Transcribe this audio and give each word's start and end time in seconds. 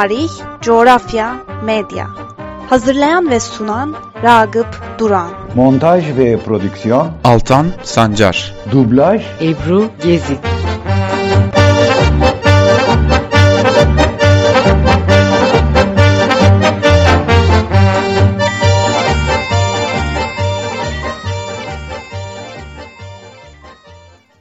tarih, 0.00 0.30
coğrafya, 0.60 1.36
medya. 1.64 2.06
Hazırlayan 2.70 3.30
ve 3.30 3.40
sunan 3.40 3.94
Ragıp 4.22 4.98
Duran. 4.98 5.30
Montaj 5.54 6.16
ve 6.16 6.38
prodüksiyon 6.38 7.10
Altan 7.24 7.66
Sancar. 7.82 8.54
Dublaj 8.72 9.22
Ebru 9.40 9.88
Gezi. 10.02 10.38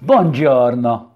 Buongiorno. 0.02 1.09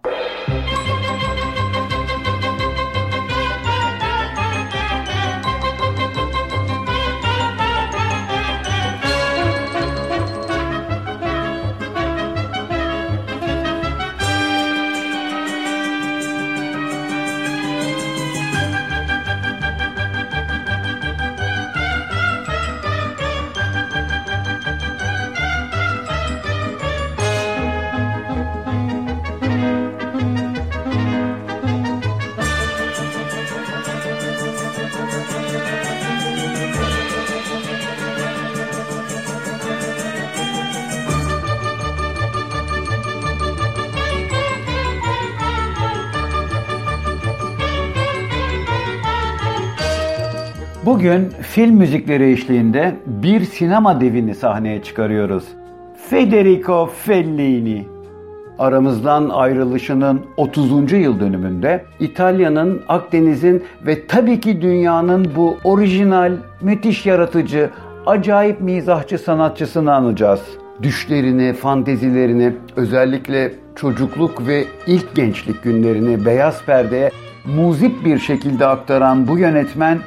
Bugün 51.04 51.30
film 51.42 51.76
müzikleri 51.76 52.32
eşliğinde 52.32 52.96
bir 53.06 53.46
sinema 53.46 54.02
devini 54.02 54.36
sahneye 54.36 54.84
çıkarıyoruz. 54.84 55.44
Federico 56.10 56.86
Fellini. 56.86 57.86
Aramızdan 58.60 59.30
ayrılışının 59.30 60.22
30. 60.38 60.92
yıl 60.92 61.20
dönümünde 61.20 61.86
İtalya'nın, 62.00 62.82
Akdeniz'in 62.88 63.64
ve 63.86 64.08
tabii 64.08 64.40
ki 64.40 64.62
dünyanın 64.62 65.32
bu 65.36 65.58
orijinal, 65.64 66.32
müthiş 66.62 67.06
yaratıcı, 67.06 67.70
acayip 68.06 68.62
mizahçı 68.62 69.18
sanatçısını 69.18 69.94
anacağız. 69.94 70.42
Düşlerini, 70.84 71.54
fantezilerini, 71.54 72.54
özellikle 72.76 73.54
çocukluk 73.76 74.48
ve 74.48 74.66
ilk 74.88 75.16
gençlik 75.16 75.64
günlerini 75.64 76.26
beyaz 76.26 76.66
perdeye 76.66 77.12
muzip 77.56 78.06
bir 78.06 78.18
şekilde 78.18 78.66
aktaran 78.66 79.28
bu 79.28 79.38
yönetmen 79.38 79.98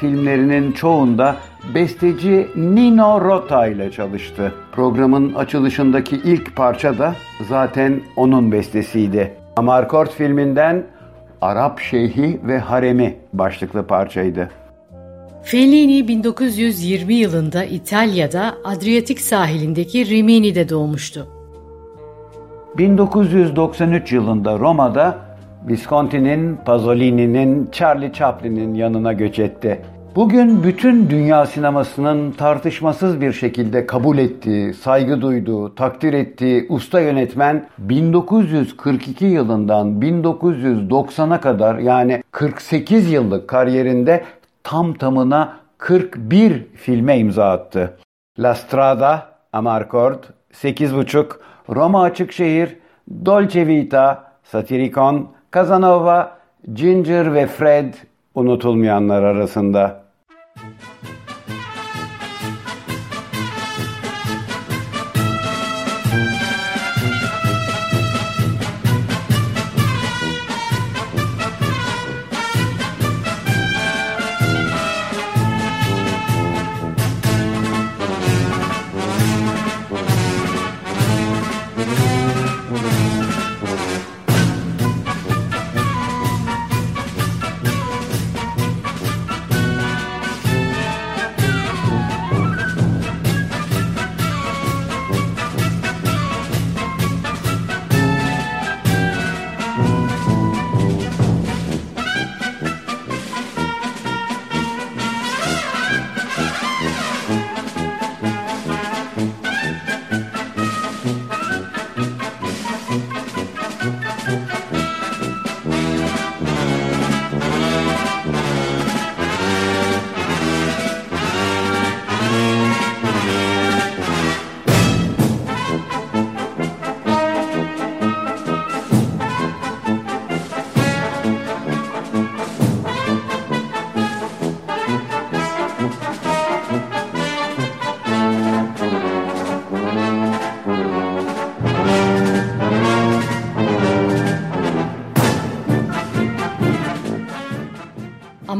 filmlerinin 0.00 0.72
çoğunda 0.72 1.36
besteci 1.74 2.48
Nino 2.56 3.20
Rota 3.20 3.66
ile 3.66 3.90
çalıştı. 3.90 4.52
Programın 4.72 5.34
açılışındaki 5.34 6.16
ilk 6.16 6.56
parça 6.56 6.98
da 6.98 7.14
zaten 7.48 8.00
onun 8.16 8.52
bestesiydi. 8.52 9.34
Amarkort 9.56 10.12
filminden 10.12 10.86
Arap 11.40 11.80
Şeyhi 11.80 12.40
ve 12.44 12.58
Haremi 12.58 13.16
başlıklı 13.32 13.86
parçaydı. 13.86 14.50
Fellini 15.42 16.08
1920 16.08 17.14
yılında 17.14 17.64
İtalya'da 17.64 18.54
Adriyatik 18.64 19.20
sahilindeki 19.20 20.06
Rimini'de 20.06 20.68
doğmuştu. 20.68 21.26
1993 22.78 24.12
yılında 24.12 24.58
Roma'da 24.58 25.29
Visconti'nin, 25.68 26.56
Pasolini'nin, 26.56 27.68
Charlie 27.72 28.12
Chaplin'in 28.12 28.74
yanına 28.74 29.12
göç 29.12 29.38
etti. 29.38 29.82
Bugün 30.16 30.62
bütün 30.62 31.10
dünya 31.10 31.46
sinemasının 31.46 32.32
tartışmasız 32.32 33.20
bir 33.20 33.32
şekilde 33.32 33.86
kabul 33.86 34.18
ettiği, 34.18 34.74
saygı 34.74 35.20
duyduğu, 35.20 35.74
takdir 35.74 36.12
ettiği 36.12 36.66
usta 36.68 37.00
yönetmen 37.00 37.66
1942 37.78 39.24
yılından 39.24 40.00
1990'a 40.00 41.40
kadar 41.40 41.78
yani 41.78 42.22
48 42.30 43.12
yıllık 43.12 43.48
kariyerinde 43.48 44.24
tam 44.64 44.94
tamına 44.94 45.56
41 45.78 46.66
filme 46.74 47.18
imza 47.18 47.50
attı. 47.50 47.96
La 48.38 48.54
Strada, 48.54 49.26
Amarcord, 49.52 50.24
8.5, 50.52 51.26
Roma 51.68 52.02
Açık 52.02 52.32
Şehir, 52.32 52.76
Dolce 53.24 53.66
Vita, 53.66 54.24
Satyricon, 54.44 55.28
Casanova, 55.52 56.38
Ginger 56.72 57.34
ve 57.34 57.46
Fred 57.46 57.94
unutulmayanlar 58.34 59.22
arasında. 59.22 60.04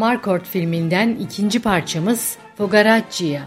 Amarcord 0.00 0.40
filminden 0.40 1.08
ikinci 1.08 1.62
parçamız 1.62 2.38
Fogaraccia. 2.56 3.40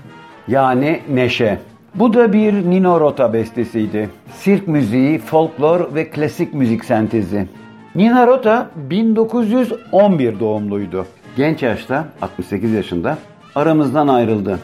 Yani 0.47 1.01
Neşe. 1.09 1.59
Bu 1.95 2.13
da 2.13 2.33
bir 2.33 2.53
Nino 2.53 2.99
Rota 2.99 3.33
bestesiydi. 3.33 4.09
Sirk 4.35 4.67
müziği, 4.67 5.19
folklor 5.19 5.95
ve 5.95 6.09
klasik 6.09 6.53
müzik 6.53 6.85
sentezi. 6.85 7.47
Nino 7.95 8.27
Rota 8.27 8.69
1911 8.75 10.39
doğumluydu. 10.39 11.05
Genç 11.37 11.63
yaşta, 11.63 12.07
68 12.21 12.71
yaşında 12.71 13.17
aramızdan 13.55 14.07
ayrıldı. 14.07 14.59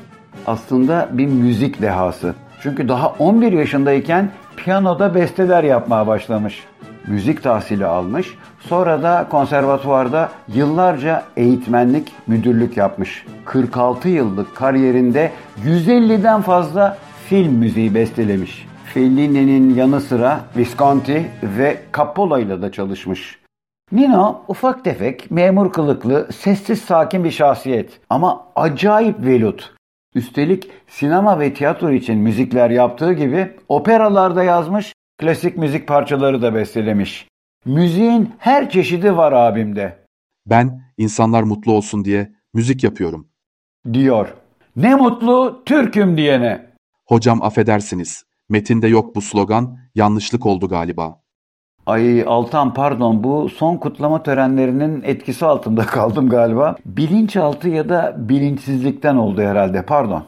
Aslında 0.48 1.10
bir 1.12 1.28
müzik 1.28 1.82
dehası. 1.82 2.34
Çünkü 2.64 2.88
daha 2.88 3.10
11 3.10 3.52
yaşındayken 3.52 4.32
piyanoda 4.58 5.16
besteler 5.16 5.64
yapmaya 5.64 6.08
başlamış. 6.08 6.64
Müzik 7.10 7.44
tahsili 7.44 7.86
almış. 7.86 8.38
Sonra 8.60 9.04
da 9.04 9.28
konservatuvarda 9.30 10.30
yıllarca 10.48 11.24
eğitmenlik, 11.38 12.12
müdürlük 12.28 12.78
yapmış. 12.78 13.26
46 13.46 14.10
yıllık 14.10 14.56
kariyerinde 14.56 15.32
150'den 15.66 16.42
fazla 16.42 16.98
film 17.30 17.54
müziği 17.54 17.96
bestelemiş. 17.96 18.68
Fellini'nin 18.94 19.76
yanı 19.76 20.02
sıra 20.02 20.40
Visconti 20.58 21.32
ve 21.44 21.78
Coppola 21.94 22.40
ile 22.40 22.62
de 22.62 22.72
çalışmış. 22.72 23.40
Nino 23.92 24.42
ufak 24.48 24.84
tefek, 24.84 25.32
memur 25.32 25.72
kılıklı, 25.72 26.28
sessiz 26.32 26.82
sakin 26.82 27.24
bir 27.24 27.32
şahsiyet 27.32 28.00
ama 28.10 28.46
acayip 28.56 29.26
velut. 29.26 29.74
Üstelik 30.16 30.70
sinema 30.88 31.40
ve 31.40 31.54
tiyatro 31.54 31.92
için 31.92 32.18
müzikler 32.18 32.70
yaptığı 32.70 33.14
gibi 33.14 33.52
operalarda 33.68 34.44
yazmış, 34.44 34.94
klasik 35.20 35.58
müzik 35.58 35.88
parçaları 35.88 36.42
da 36.42 36.56
bestelemiş. 36.56 37.28
Müziğin 37.66 38.34
her 38.38 38.70
çeşidi 38.70 39.18
var 39.18 39.32
abimde. 39.32 40.06
Ben 40.46 40.82
insanlar 40.98 41.44
mutlu 41.44 41.72
olsun 41.72 42.06
diye 42.06 42.32
müzik 42.54 42.84
yapıyorum. 42.84 43.28
Diyor. 43.94 44.34
Ne 44.76 44.96
mutlu 44.96 45.62
Türk'üm 45.66 46.18
diyene. 46.18 46.70
Hocam 47.06 47.44
affedersiniz. 47.44 48.24
Metinde 48.50 48.88
yok 48.88 49.16
bu 49.16 49.22
slogan, 49.22 49.78
yanlışlık 49.96 50.46
oldu 50.46 50.68
galiba. 50.68 51.22
Ay 51.86 52.24
Altan 52.28 52.74
pardon 52.74 53.24
bu 53.24 53.50
son 53.50 53.78
kutlama 53.78 54.24
törenlerinin 54.24 55.02
etkisi 55.02 55.46
altında 55.46 55.86
kaldım 55.86 56.30
galiba. 56.30 56.76
Bilinçaltı 56.86 57.70
ya 57.70 57.90
da 57.90 58.16
bilinçsizlikten 58.18 59.16
oldu 59.16 59.42
herhalde 59.42 59.86
pardon. 59.86 60.24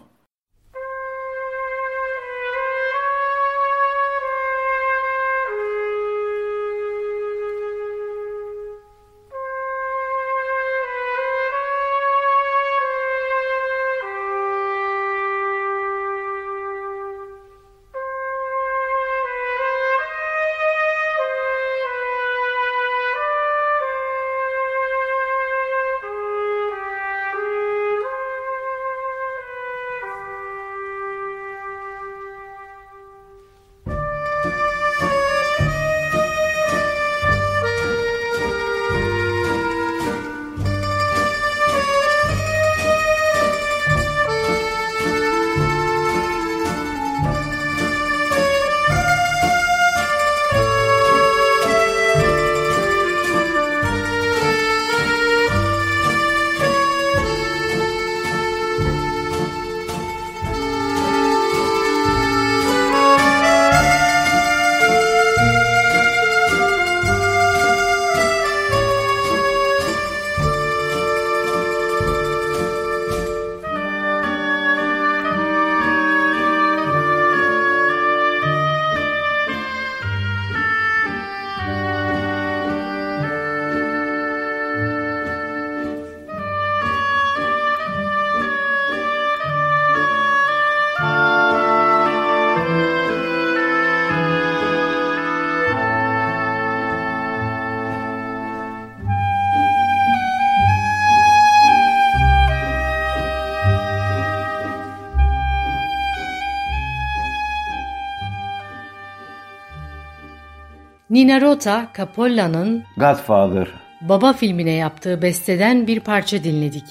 Nina 111.12 111.42
Rota, 111.42 111.88
Capolla'nın 111.98 112.84
Godfather. 112.98 113.68
Baba 114.02 114.34
filmine 114.34 114.72
yaptığı 114.72 115.22
besteden 115.22 115.88
bir 115.88 116.00
parça 116.00 116.44
dinledik. 116.44 116.84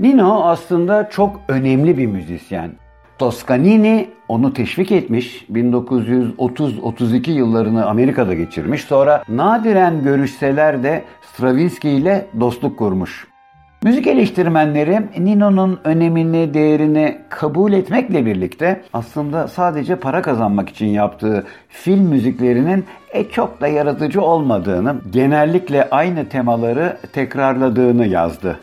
Nino 0.00 0.44
aslında 0.44 1.08
çok 1.10 1.40
önemli 1.48 1.98
bir 1.98 2.06
müzisyen. 2.06 2.72
Toscanini 3.18 4.08
onu 4.28 4.52
teşvik 4.52 4.92
etmiş. 4.92 5.44
1930-32 5.52 7.30
yıllarını 7.30 7.86
Amerika'da 7.86 8.34
geçirmiş. 8.34 8.84
Sonra 8.84 9.24
nadiren 9.28 10.02
görüşseler 10.02 10.82
de 10.82 11.04
Stravinsky 11.22 11.96
ile 11.96 12.26
dostluk 12.40 12.78
kurmuş. 12.78 13.29
Müzik 13.82 14.06
eleştirmenleri 14.06 15.00
Nino'nun 15.18 15.80
önemini, 15.84 16.54
değerini 16.54 17.18
kabul 17.28 17.72
etmekle 17.72 18.26
birlikte 18.26 18.82
aslında 18.92 19.48
sadece 19.48 19.96
para 19.96 20.22
kazanmak 20.22 20.68
için 20.68 20.86
yaptığı 20.86 21.46
film 21.68 22.00
müziklerinin 22.00 22.84
e 23.10 23.24
çok 23.24 23.60
da 23.60 23.68
yaratıcı 23.68 24.22
olmadığını, 24.22 24.96
genellikle 25.10 25.90
aynı 25.90 26.28
temaları 26.28 26.96
tekrarladığını 27.12 28.06
yazdı. 28.06 28.60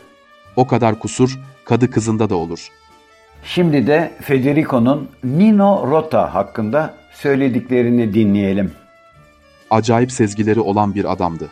O 0.56 0.66
kadar 0.66 0.98
kusur 0.98 1.38
kadı 1.64 1.90
kızında 1.90 2.30
da 2.30 2.36
olur. 2.36 2.68
Şimdi 3.44 3.86
de 3.86 4.12
Federico'nun 4.20 5.08
Nino 5.24 5.90
Rota 5.90 6.34
hakkında 6.34 6.94
söylediklerini 7.12 8.14
dinleyelim. 8.14 8.72
Acayip 9.70 10.12
sezgileri 10.12 10.60
olan 10.60 10.94
bir 10.94 11.12
adamdı. 11.12 11.48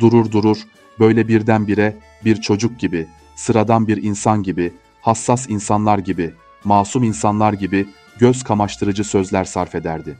Durur 0.00 0.32
durur 0.32 0.58
böyle 1.00 1.28
birdenbire 1.28 1.94
bir 2.24 2.36
çocuk 2.36 2.80
gibi, 2.80 3.06
sıradan 3.36 3.88
bir 3.88 4.02
insan 4.02 4.42
gibi, 4.42 4.72
hassas 5.00 5.50
insanlar 5.50 5.98
gibi, 5.98 6.34
masum 6.64 7.02
insanlar 7.02 7.52
gibi 7.52 7.88
göz 8.18 8.42
kamaştırıcı 8.42 9.04
sözler 9.04 9.44
sarf 9.44 9.74
ederdi. 9.74 10.16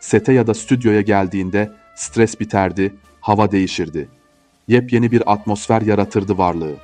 Sete 0.00 0.32
ya 0.32 0.46
da 0.46 0.54
stüdyoya 0.54 1.00
geldiğinde 1.00 1.72
stres 1.96 2.40
biterdi, 2.40 2.94
hava 3.20 3.50
değişirdi. 3.50 4.08
Yepyeni 4.68 5.10
bir 5.12 5.32
atmosfer 5.32 5.82
yaratırdı 5.82 6.38
varlığı. 6.38 6.74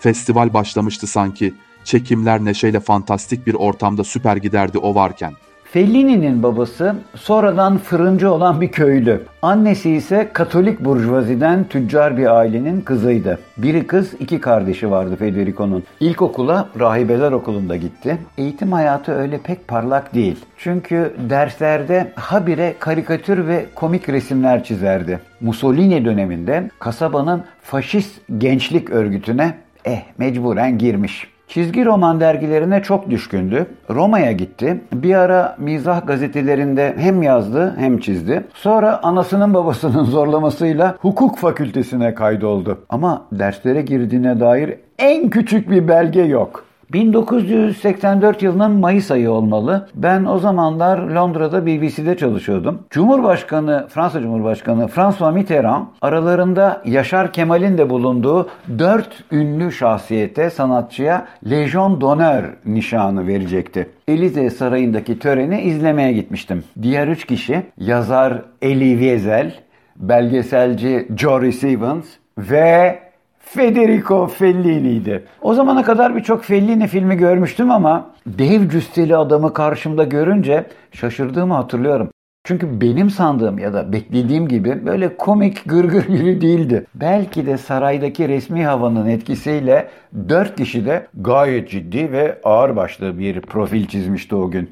Festival 0.00 0.54
başlamıştı 0.54 1.06
sanki, 1.06 1.54
çekimler 1.84 2.44
neşeyle 2.44 2.80
fantastik 2.80 3.46
bir 3.46 3.54
ortamda 3.54 4.04
süper 4.04 4.36
giderdi 4.36 4.78
o 4.78 4.94
varken.'' 4.94 5.46
Fellini'nin 5.76 6.42
babası 6.42 6.94
sonradan 7.14 7.78
fırıncı 7.78 8.32
olan 8.32 8.60
bir 8.60 8.68
köylü. 8.68 9.22
Annesi 9.42 9.90
ise 9.90 10.30
Katolik 10.32 10.80
burjuvaziden 10.80 11.64
tüccar 11.64 12.16
bir 12.16 12.36
ailenin 12.36 12.80
kızıydı. 12.80 13.38
Biri 13.58 13.86
kız, 13.86 14.14
iki 14.20 14.40
kardeşi 14.40 14.90
vardı 14.90 15.16
Federico'nun. 15.16 15.84
İlkokula 16.00 16.68
rahibeler 16.80 17.32
okulunda 17.32 17.76
gitti. 17.76 18.18
Eğitim 18.38 18.72
hayatı 18.72 19.12
öyle 19.12 19.38
pek 19.38 19.68
parlak 19.68 20.14
değil. 20.14 20.44
Çünkü 20.58 21.12
derslerde 21.30 22.12
habire 22.14 22.74
karikatür 22.78 23.46
ve 23.46 23.66
komik 23.74 24.08
resimler 24.08 24.64
çizerdi. 24.64 25.20
Mussolini 25.40 26.04
döneminde 26.04 26.70
kasabanın 26.78 27.44
faşist 27.62 28.20
gençlik 28.38 28.90
örgütüne 28.90 29.54
eh 29.84 30.02
mecburen 30.18 30.78
girmiş. 30.78 31.35
Çizgi 31.48 31.84
roman 31.84 32.20
dergilerine 32.20 32.82
çok 32.82 33.10
düşkündü. 33.10 33.66
Roma'ya 33.90 34.32
gitti. 34.32 34.80
Bir 34.92 35.14
ara 35.14 35.56
mizah 35.58 36.06
gazetelerinde 36.06 36.94
hem 36.98 37.22
yazdı 37.22 37.74
hem 37.78 37.98
çizdi. 37.98 38.44
Sonra 38.54 39.02
anasının 39.02 39.54
babasının 39.54 40.04
zorlamasıyla 40.16 40.96
hukuk 41.00 41.38
fakültesine 41.38 42.14
kaydoldu. 42.14 42.84
Ama 42.88 43.26
derslere 43.32 43.82
girdiğine 43.82 44.40
dair 44.40 44.74
en 44.98 45.30
küçük 45.30 45.70
bir 45.70 45.88
belge 45.88 46.22
yok. 46.22 46.65
1984 46.92 48.42
yılının 48.42 48.70
Mayıs 48.70 49.10
ayı 49.10 49.30
olmalı. 49.30 49.88
Ben 49.94 50.24
o 50.24 50.38
zamanlar 50.38 50.98
Londra'da 50.98 51.66
BBC'de 51.66 52.16
çalışıyordum. 52.16 52.78
Cumhurbaşkanı, 52.90 53.86
Fransa 53.88 54.20
Cumhurbaşkanı 54.20 54.88
François 54.88 55.34
Mitterrand 55.34 55.86
aralarında 56.02 56.82
Yaşar 56.84 57.32
Kemal'in 57.32 57.78
de 57.78 57.90
bulunduğu 57.90 58.48
dört 58.78 59.24
ünlü 59.32 59.72
şahsiyete, 59.72 60.50
sanatçıya 60.50 61.26
Legion 61.50 62.00
d'Honneur 62.00 62.44
nişanı 62.64 63.26
verecekti. 63.26 63.88
Elize 64.08 64.50
Sarayı'ndaki 64.50 65.18
töreni 65.18 65.60
izlemeye 65.60 66.12
gitmiştim. 66.12 66.64
Diğer 66.82 67.08
üç 67.08 67.26
kişi 67.26 67.62
yazar 67.78 68.42
Elie 68.62 68.92
Wiesel, 68.92 69.54
belgeselci 69.96 71.08
Jory 71.16 71.52
Stevens 71.52 72.06
ve 72.38 72.98
Federico 73.46 74.26
Fellini'ydi. 74.26 75.24
O 75.42 75.54
zamana 75.54 75.82
kadar 75.82 76.16
birçok 76.16 76.44
Fellini 76.44 76.86
filmi 76.86 77.16
görmüştüm 77.16 77.70
ama 77.70 78.10
dev 78.26 78.68
cüsseli 78.68 79.16
adamı 79.16 79.52
karşımda 79.52 80.04
görünce 80.04 80.66
şaşırdığımı 80.92 81.54
hatırlıyorum. 81.54 82.08
Çünkü 82.44 82.80
benim 82.80 83.10
sandığım 83.10 83.58
ya 83.58 83.72
da 83.72 83.92
beklediğim 83.92 84.48
gibi 84.48 84.86
böyle 84.86 85.16
komik 85.16 85.64
gırgır 85.66 86.08
biri 86.08 86.40
değildi. 86.40 86.86
Belki 86.94 87.46
de 87.46 87.56
saraydaki 87.56 88.28
resmi 88.28 88.66
havanın 88.66 89.06
etkisiyle 89.06 89.88
dört 90.28 90.56
kişi 90.56 90.86
de 90.86 91.06
gayet 91.14 91.70
ciddi 91.70 92.12
ve 92.12 92.38
ağırbaşlı 92.44 93.18
bir 93.18 93.40
profil 93.40 93.86
çizmişti 93.86 94.34
o 94.34 94.50
gün. 94.50 94.70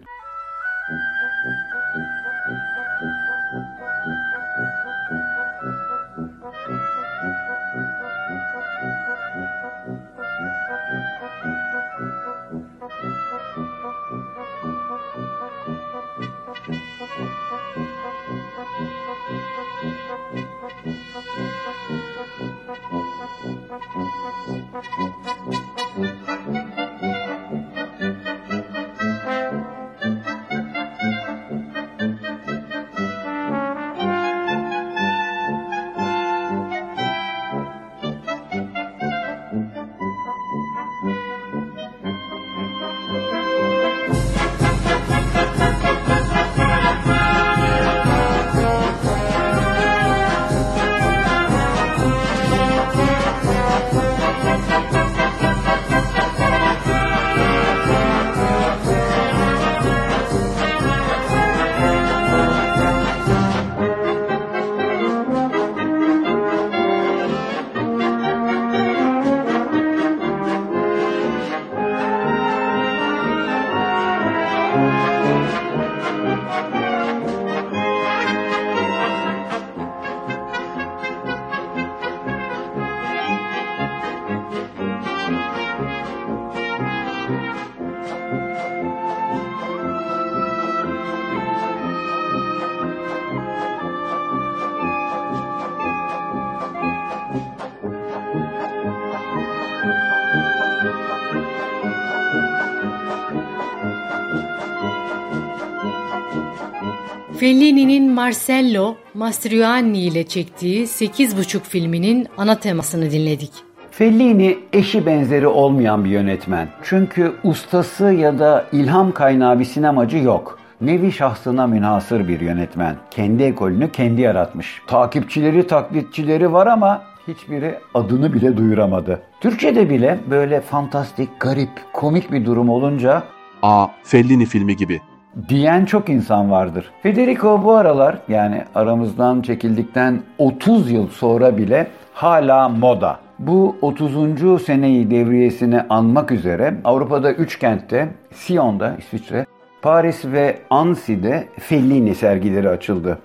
Fellini'nin 107.38 108.10
Marcello 108.10 108.96
Mastroianni 109.14 109.98
ile 109.98 110.26
çektiği 110.26 110.84
8,5 110.84 111.60
filminin 111.60 112.26
ana 112.38 112.58
temasını 112.58 113.10
dinledik. 113.10 113.50
Fellini 113.90 114.58
eşi 114.72 115.06
benzeri 115.06 115.46
olmayan 115.46 116.04
bir 116.04 116.10
yönetmen. 116.10 116.68
Çünkü 116.82 117.32
ustası 117.44 118.04
ya 118.04 118.38
da 118.38 118.66
ilham 118.72 119.12
kaynağı 119.12 119.58
bir 119.58 119.64
sinemacı 119.64 120.16
yok. 120.16 120.58
Nevi 120.80 121.12
şahsına 121.12 121.66
münhasır 121.66 122.28
bir 122.28 122.40
yönetmen. 122.40 122.96
Kendi 123.10 123.42
ekolünü 123.42 123.92
kendi 123.92 124.20
yaratmış. 124.20 124.82
Takipçileri, 124.86 125.66
taklitçileri 125.66 126.52
var 126.52 126.66
ama 126.66 127.02
hiçbiri 127.28 127.74
adını 127.94 128.32
bile 128.32 128.56
duyuramadı. 128.56 129.22
Türkçe'de 129.40 129.90
bile 129.90 130.18
böyle 130.30 130.60
fantastik, 130.60 131.40
garip, 131.40 131.70
komik 131.92 132.32
bir 132.32 132.44
durum 132.44 132.68
olunca 132.68 133.22
A. 133.62 133.86
Fellini 134.04 134.46
filmi 134.46 134.76
gibi 134.76 135.00
diyen 135.48 135.84
çok 135.84 136.08
insan 136.08 136.50
vardır. 136.50 136.90
Federico 137.02 137.64
bu 137.64 137.72
aralar 137.72 138.18
yani 138.28 138.64
aramızdan 138.74 139.42
çekildikten 139.42 140.22
30 140.38 140.90
yıl 140.90 141.08
sonra 141.08 141.56
bile 141.58 141.86
hala 142.14 142.68
moda. 142.68 143.18
Bu 143.38 143.76
30. 143.82 144.62
seneyi 144.62 145.10
devriyesini 145.10 145.80
anmak 145.90 146.32
üzere 146.32 146.74
Avrupa'da 146.84 147.32
3 147.32 147.58
kentte, 147.58 148.08
Sion'da 148.32 148.96
İsviçre, 148.98 149.46
Paris 149.82 150.24
ve 150.24 150.58
Annecy'de 150.70 151.48
Fellini 151.58 152.14
sergileri 152.14 152.68
açıldı. 152.68 153.18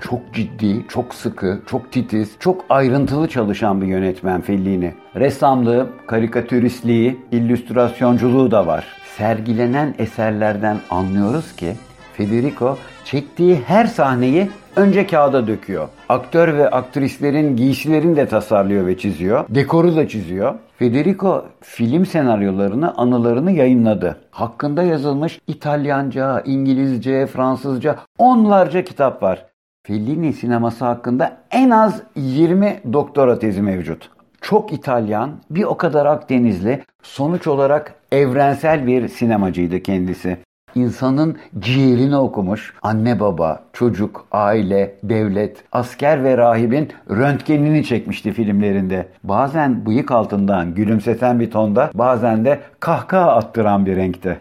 Çok 0.00 0.34
ciddi, 0.34 0.84
çok 0.88 1.14
sıkı, 1.14 1.60
çok 1.66 1.92
titiz, 1.92 2.36
çok 2.40 2.64
ayrıntılı 2.68 3.28
çalışan 3.28 3.80
bir 3.80 3.86
yönetmen 3.86 4.40
Fellini. 4.40 4.94
Ressamlığı, 5.16 5.86
karikatüristliği, 6.06 7.18
illüstrasyonculuğu 7.32 8.50
da 8.50 8.66
var 8.66 9.04
sergilenen 9.18 9.94
eserlerden 9.98 10.76
anlıyoruz 10.90 11.56
ki 11.56 11.76
Federico 12.12 12.76
çektiği 13.04 13.56
her 13.66 13.86
sahneyi 13.86 14.50
önce 14.76 15.06
kağıda 15.06 15.46
döküyor. 15.46 15.88
Aktör 16.08 16.54
ve 16.54 16.70
aktrislerin 16.70 17.56
giysilerini 17.56 18.16
de 18.16 18.28
tasarlıyor 18.28 18.86
ve 18.86 18.98
çiziyor. 18.98 19.44
Dekoru 19.48 19.96
da 19.96 20.08
çiziyor. 20.08 20.54
Federico 20.78 21.44
film 21.60 22.06
senaryolarını, 22.06 22.94
anılarını 22.94 23.52
yayınladı. 23.52 24.16
Hakkında 24.30 24.82
yazılmış 24.82 25.40
İtalyanca, 25.46 26.40
İngilizce, 26.40 27.26
Fransızca 27.26 27.96
onlarca 28.18 28.84
kitap 28.84 29.22
var. 29.22 29.46
Fellini 29.86 30.32
sineması 30.32 30.84
hakkında 30.84 31.36
en 31.50 31.70
az 31.70 32.02
20 32.16 32.80
doktora 32.92 33.38
tezi 33.38 33.62
mevcut 33.62 34.10
çok 34.44 34.72
İtalyan, 34.72 35.30
bir 35.50 35.64
o 35.64 35.76
kadar 35.76 36.06
Akdenizli, 36.06 36.82
sonuç 37.02 37.46
olarak 37.46 37.94
evrensel 38.12 38.86
bir 38.86 39.08
sinemacıydı 39.08 39.80
kendisi. 39.80 40.36
İnsanın 40.74 41.36
ciğerini 41.58 42.16
okumuş, 42.16 42.74
anne 42.82 43.20
baba, 43.20 43.62
çocuk, 43.72 44.26
aile, 44.32 44.94
devlet, 45.02 45.64
asker 45.72 46.24
ve 46.24 46.36
rahibin 46.36 46.88
röntgenini 47.10 47.84
çekmişti 47.84 48.32
filmlerinde. 48.32 49.08
Bazen 49.24 49.86
bıyık 49.86 50.10
altından 50.10 50.74
gülümseten 50.74 51.40
bir 51.40 51.50
tonda, 51.50 51.90
bazen 51.94 52.44
de 52.44 52.60
kahkaha 52.80 53.32
attıran 53.32 53.86
bir 53.86 53.96
renkte. 53.96 54.40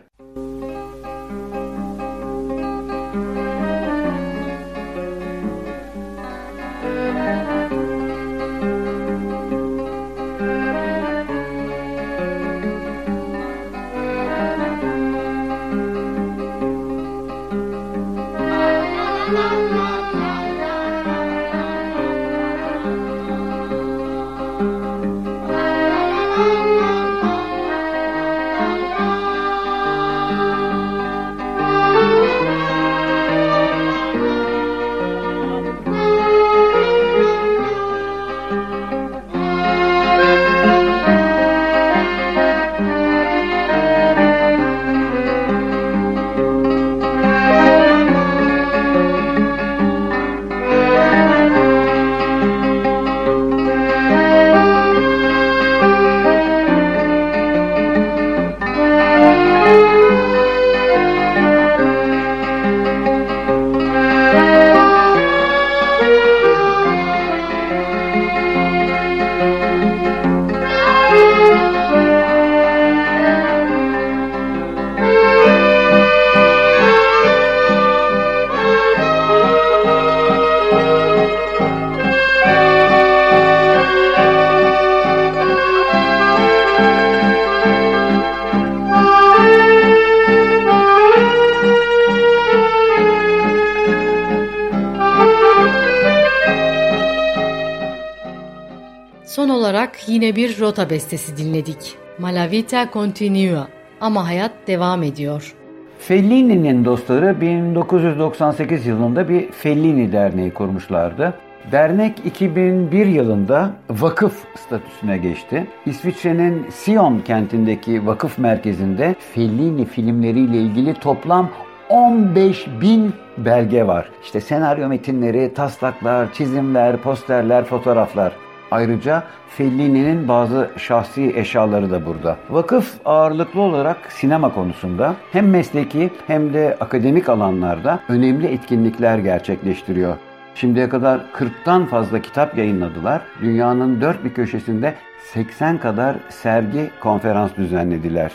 Yine 100.13 100.36
bir 100.36 100.60
rota 100.60 100.89
bestesi 100.89 101.38
dinledik. 101.38 101.96
Malavita 102.20 102.89
continua 102.93 103.67
ama 104.01 104.27
hayat 104.27 104.51
devam 104.67 105.03
ediyor. 105.03 105.53
Fellini'nin 106.00 106.86
dostları 106.86 107.41
1998 107.41 108.86
yılında 108.86 109.29
bir 109.29 109.51
Fellini 109.51 110.12
Derneği 110.12 110.53
kurmuşlardı. 110.53 111.34
Dernek 111.72 112.25
2001 112.25 113.05
yılında 113.05 113.72
vakıf 113.89 114.43
statüsüne 114.55 115.17
geçti. 115.17 115.67
İsviçre'nin 115.86 116.65
Sion 116.70 117.20
kentindeki 117.20 118.05
vakıf 118.05 118.38
merkezinde 118.38 119.15
Fellini 119.34 119.86
filmleriyle 119.86 120.58
ilgili 120.58 120.93
toplam 120.93 121.50
15 121.89 122.67
bin 122.82 123.13
belge 123.38 123.88
var. 123.88 124.10
İşte 124.24 124.41
senaryo 124.41 124.88
metinleri, 124.88 125.53
taslaklar, 125.53 126.34
çizimler, 126.34 126.98
posterler, 126.98 127.63
fotoğraflar. 127.63 128.34
Ayrıca 128.72 129.24
Fellini'nin 129.50 130.27
bazı 130.27 130.72
şahsi 130.77 131.34
eşyaları 131.36 131.91
da 131.91 132.05
burada. 132.05 132.38
Vakıf 132.50 132.93
ağırlıklı 133.05 133.62
olarak 133.62 134.12
sinema 134.12 134.53
konusunda 134.53 135.15
hem 135.32 135.50
mesleki 135.50 136.10
hem 136.27 136.53
de 136.53 136.77
akademik 136.79 137.29
alanlarda 137.29 138.00
önemli 138.10 138.48
etkinlikler 138.48 139.17
gerçekleştiriyor. 139.17 140.15
Şimdiye 140.55 140.89
kadar 140.89 141.22
40'tan 141.34 141.86
fazla 141.86 142.22
kitap 142.22 142.58
yayınladılar. 142.58 143.22
Dünyanın 143.41 144.01
dört 144.01 144.24
bir 144.24 144.34
köşesinde 144.34 144.96
80 145.34 145.77
kadar 145.77 146.15
sergi, 146.29 146.89
konferans 147.00 147.55
düzenlediler. 147.58 148.32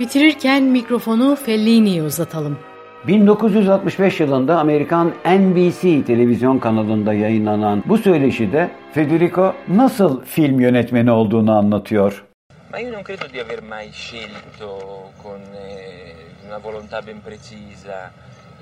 Bitirirken 0.00 0.62
mikrofonu 0.62 1.36
Fellini'ye 1.36 2.02
uzatalım. 2.02 2.58
1965 3.06 4.20
yılında 4.20 4.58
Amerikan 4.58 5.14
NBC 5.24 6.04
televizyon 6.04 6.58
kanalında 6.58 7.14
yayınlanan 7.14 7.82
bu 7.86 7.98
söyleşide 7.98 8.70
Federico 8.92 9.54
nasıl 9.68 10.24
film 10.24 10.60
yönetmeni 10.60 11.10
olduğunu 11.10 11.52
anlatıyor. 11.56 12.24
Ma 12.72 12.80
io 12.80 12.92
non 12.92 13.02
credo 13.04 13.32
di 13.32 13.40
aver 13.42 13.62
mai 13.62 13.92
scelto 13.92 14.78
con 15.22 15.40
eh, 15.40 16.48
una 16.48 16.58
volontà 16.58 17.06
ben 17.06 17.20
precisa 17.20 18.10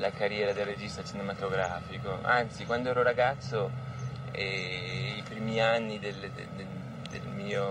la 0.03 0.11
carriera 0.11 0.57
del 0.57 0.67
regista 0.67 1.03
cinematografico. 1.05 2.11
Anzi, 2.25 2.67
quando 2.67 2.91
ero 2.91 3.03
ragazzo 3.05 3.71
e 4.33 4.47
i 5.19 5.23
primi 5.31 5.61
anni 5.61 5.99
del, 6.03 6.15
del, 6.21 6.67
del 7.11 7.27
mio 7.37 7.65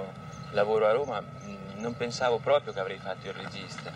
lavoro 0.51 0.85
a 0.87 0.93
Roma 0.93 1.21
non 1.81 1.93
pensavo 1.97 2.39
proprio 2.43 2.73
che 2.73 2.79
avrei 2.79 2.97
fatto 2.97 3.27
il 3.27 3.33
regista. 3.43 3.91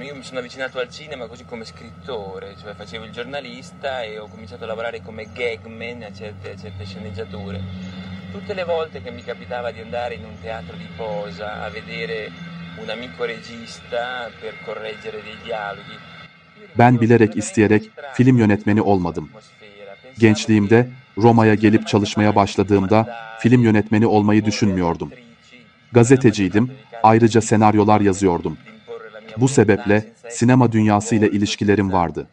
Io 0.00 0.14
mi 0.14 0.22
sono 0.22 0.38
avvicinato 0.38 0.78
al 0.78 0.88
cinema 0.88 1.26
così 1.26 1.44
come 1.44 1.64
scrittore, 1.64 2.56
cioè 2.60 2.74
facevo 2.74 3.04
il 3.04 3.12
giornalista 3.12 4.02
e 4.02 4.18
ho 4.18 4.28
cominciato 4.28 4.64
a 4.64 4.66
lavorare 4.66 5.02
come 5.02 5.28
gagman 5.32 6.02
a 6.02 6.12
certe, 6.12 6.52
a 6.52 6.56
certe 6.56 6.84
sceneggiature. 6.84 7.60
Tutte 8.32 8.54
le 8.54 8.64
volte 8.64 9.02
che 9.02 9.10
mi 9.10 9.22
capitava 9.22 9.70
di 9.70 9.80
andare 9.80 10.14
in 10.14 10.24
un 10.24 10.40
teatro 10.40 10.76
di 10.76 10.86
posa 10.96 11.62
a 11.62 11.68
vedere 11.68 12.30
un 12.82 12.88
amico 12.88 13.24
regista 13.24 14.30
per 14.40 14.54
correggere 14.64 15.22
dei 15.22 15.36
dialoghi. 15.44 15.98
Ben 16.78 17.00
bilerek 17.00 17.36
isteyerek 17.36 17.90
film 18.14 18.38
yönetmeni 18.38 18.82
olmadım. 18.82 19.30
Gençliğimde 20.18 20.88
Roma'ya 21.18 21.54
gelip 21.54 21.86
çalışmaya 21.86 22.34
başladığımda 22.34 23.16
film 23.38 23.62
yönetmeni 23.62 24.06
olmayı 24.06 24.44
düşünmüyordum. 24.44 25.12
Gazeteciydim, 25.92 26.72
ayrıca 27.02 27.40
senaryolar 27.40 28.00
yazıyordum. 28.00 28.58
Bu 29.36 29.48
sebeple 29.48 30.04
sinema 30.28 30.72
dünyası 30.72 31.14
ile 31.14 31.30
ilişkilerim 31.30 31.92
vardı. 31.92 32.26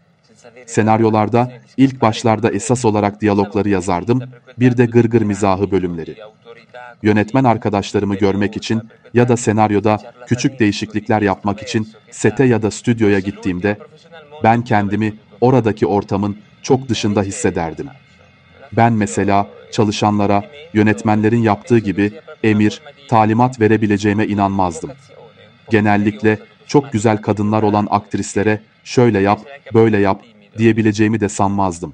Senaryolarda 0.66 1.52
ilk 1.78 2.02
başlarda 2.02 2.52
esas 2.52 2.86
olarak 2.86 3.22
diyalogları 3.22 3.70
yazardım, 3.70 4.22
bir 4.60 4.78
de 4.78 4.86
gırgır 4.86 5.22
mizahı 5.22 5.72
bölümleri. 5.72 6.18
Yönetmen 7.04 7.44
arkadaşlarımı 7.44 8.16
görmek 8.16 8.58
için 8.58 8.82
ya 9.14 9.30
da 9.30 9.38
senaryoda 9.38 10.14
küçük 10.28 10.60
değişiklikler 10.60 11.22
yapmak 11.22 11.62
için 11.64 11.90
sete 12.12 12.44
ya 12.44 12.62
da 12.62 12.72
stüdyoya 12.72 13.20
gittiğimde 13.20 13.78
ben 14.44 14.64
kendimi 14.64 15.14
oradaki 15.42 15.88
ortamın 15.88 16.38
çok 16.62 16.90
dışında 16.90 17.24
hissederdim. 17.24 17.88
Ben 18.72 18.94
mesela 18.94 19.48
çalışanlara 19.72 20.44
yönetmenlerin 20.74 21.42
yaptığı 21.42 21.78
gibi 21.78 22.12
emir, 22.44 22.82
talimat 23.08 23.60
verebileceğime 23.60 24.28
inanmazdım. 24.28 24.92
Genellikle 25.70 26.40
çok 26.68 26.92
güzel 26.92 27.18
kadınlar 27.18 27.64
olan 27.64 27.88
aktrislere 27.90 28.62
şöyle 28.84 29.20
yap, 29.20 29.40
böyle 29.74 29.98
yap 29.98 30.22
diyebileceğimi 30.58 31.20
de 31.20 31.30
sanmazdım. 31.30 31.94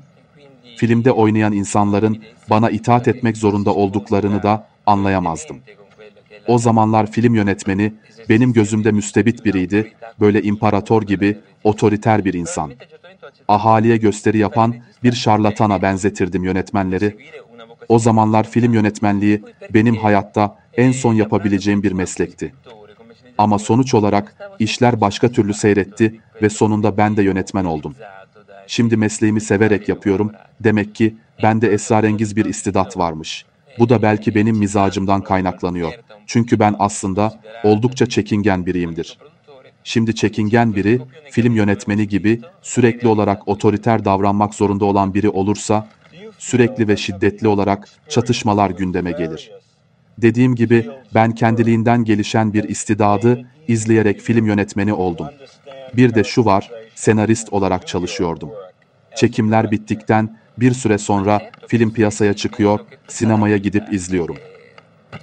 Filmde 0.77 1.11
oynayan 1.11 1.53
insanların 1.53 2.23
bana 2.49 2.69
itaat 2.69 3.07
etmek 3.07 3.37
zorunda 3.37 3.73
olduklarını 3.73 4.43
da 4.43 4.67
anlayamazdım. 4.85 5.57
O 6.47 6.57
zamanlar 6.57 7.11
film 7.11 7.35
yönetmeni 7.35 7.93
benim 8.29 8.53
gözümde 8.53 8.91
müstebit 8.91 9.45
biriydi, 9.45 9.93
böyle 10.19 10.41
imparator 10.43 11.01
gibi 11.01 11.37
otoriter 11.63 12.25
bir 12.25 12.33
insan. 12.33 12.71
Ahaliye 13.47 13.97
gösteri 13.97 14.37
yapan 14.37 14.75
bir 15.03 15.13
şarlatana 15.13 15.81
benzetirdim 15.81 16.43
yönetmenleri. 16.43 17.17
O 17.89 17.99
zamanlar 17.99 18.49
film 18.49 18.73
yönetmenliği 18.73 19.43
benim 19.73 19.95
hayatta 19.95 20.57
en 20.77 20.91
son 20.91 21.13
yapabileceğim 21.13 21.83
bir 21.83 21.91
meslekti. 21.91 22.53
Ama 23.37 23.59
sonuç 23.59 23.93
olarak 23.93 24.35
işler 24.59 25.01
başka 25.01 25.31
türlü 25.31 25.53
seyretti 25.53 26.21
ve 26.41 26.49
sonunda 26.49 26.97
ben 26.97 27.17
de 27.17 27.23
yönetmen 27.23 27.65
oldum. 27.65 27.95
Şimdi 28.67 28.97
mesleğimi 28.97 29.41
severek 29.41 29.89
yapıyorum. 29.89 30.31
Demek 30.59 30.95
ki 30.95 31.15
bende 31.43 31.67
esrarengiz 31.67 32.35
bir 32.35 32.45
istidat 32.45 32.97
varmış. 32.97 33.45
Bu 33.79 33.89
da 33.89 34.01
belki 34.01 34.35
benim 34.35 34.57
mizacımdan 34.57 35.21
kaynaklanıyor. 35.21 35.93
Çünkü 36.27 36.59
ben 36.59 36.75
aslında 36.79 37.39
oldukça 37.63 38.05
çekingen 38.05 38.65
biriyimdir. 38.65 39.17
Şimdi 39.83 40.15
çekingen 40.15 40.75
biri, 40.75 41.01
film 41.31 41.55
yönetmeni 41.55 42.07
gibi 42.07 42.41
sürekli 42.61 43.07
olarak 43.07 43.47
otoriter 43.47 44.05
davranmak 44.05 44.55
zorunda 44.55 44.85
olan 44.85 45.13
biri 45.13 45.29
olursa, 45.29 45.87
sürekli 46.37 46.87
ve 46.87 46.97
şiddetli 46.97 47.47
olarak 47.47 47.89
çatışmalar 48.09 48.69
gündeme 48.69 49.11
gelir. 49.11 49.51
Dediğim 50.17 50.55
gibi 50.55 50.89
ben 51.13 51.31
kendiliğinden 51.31 52.03
gelişen 52.03 52.53
bir 52.53 52.63
istidadı 52.63 53.45
izleyerek 53.67 54.21
film 54.21 54.45
yönetmeni 54.45 54.93
oldum. 54.93 55.27
Bir 55.93 56.15
de 56.15 56.23
şu 56.23 56.45
var, 56.45 56.71
senarist 56.95 57.53
olarak 57.53 57.87
çalışıyordum. 57.87 58.49
Çekimler 59.15 59.71
bittikten 59.71 60.37
bir 60.57 60.73
süre 60.73 60.97
sonra 60.97 61.51
film 61.67 61.93
piyasaya 61.93 62.33
çıkıyor, 62.33 62.79
sinemaya 63.07 63.57
gidip 63.57 63.93
izliyorum. 63.93 64.37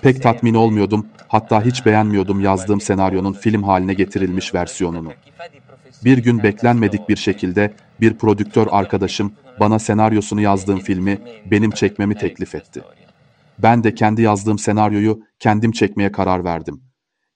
Pek 0.03 0.23
tatmin 0.23 0.55
olmuyordum, 0.55 1.07
hatta 1.29 1.65
hiç 1.65 1.87
beğenmiyordum 1.87 2.41
yazdığım 2.41 2.81
senaryonun 2.81 3.33
film 3.33 3.63
haline 3.63 3.95
getirilmiş 3.95 4.55
versiyonunu. 4.55 5.13
Bir 6.05 6.19
gün 6.19 6.43
beklenmedik 6.43 7.09
bir 7.09 7.17
şekilde 7.17 7.73
bir 8.01 8.15
prodüktör 8.15 8.67
arkadaşım 8.71 9.33
bana 9.61 9.79
senaryosunu 9.79 10.41
yazdığım 10.41 10.79
filmi 10.79 11.19
benim 11.51 11.71
çekmemi 11.71 12.15
teklif 12.15 12.55
etti. 12.55 12.83
Ben 13.63 13.85
de 13.85 13.95
kendi 13.95 14.23
yazdığım 14.23 14.59
senaryoyu 14.59 15.21
kendim 15.39 15.73
çekmeye 15.73 16.13
karar 16.13 16.45
verdim. 16.45 16.83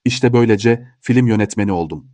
İşte 0.05 0.33
böylece 0.33 0.87
film 1.01 1.27
yönetmeni 1.27 1.71
oldum. 1.71 2.07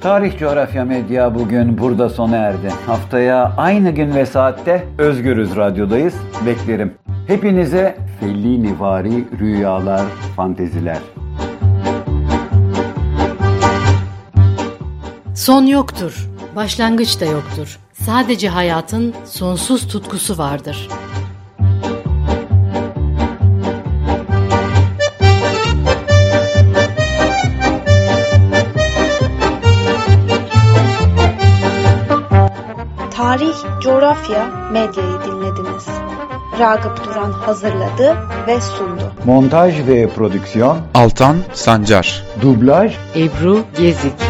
Tarih 0.00 0.38
Coğrafya 0.38 0.84
Medya 0.84 1.34
bugün 1.34 1.78
burada 1.78 2.10
sona 2.10 2.36
erdi. 2.36 2.68
Haftaya 2.86 3.54
aynı 3.56 3.90
gün 3.90 4.14
ve 4.14 4.26
saatte 4.26 4.86
Özgürüz 4.98 5.56
Radyo'dayız. 5.56 6.14
Beklerim. 6.46 6.94
Hepinize 7.26 7.96
Fellini-vari 8.20 9.38
rüyalar, 9.38 10.06
fanteziler. 10.36 10.98
Son 15.34 15.66
yoktur, 15.66 16.28
başlangıç 16.56 17.20
da 17.20 17.24
yoktur. 17.24 17.78
Sadece 17.92 18.48
hayatın 18.48 19.14
sonsuz 19.26 19.88
tutkusu 19.88 20.38
vardır. 20.38 20.88
Coğrafya, 34.28 34.70
medyayı 34.72 35.18
dinlediniz. 35.26 35.86
Ragıp 36.60 37.04
Duran 37.04 37.32
hazırladı 37.32 38.16
ve 38.46 38.60
sundu. 38.60 39.12
Montaj 39.24 39.86
ve 39.86 40.08
prodüksiyon, 40.08 40.78
Altan 40.94 41.36
Sancar 41.52 42.24
dublaj 42.42 42.96
Ebru 43.16 43.64
Gezik 43.78 44.27